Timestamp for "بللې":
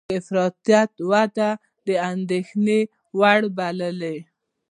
3.57-4.17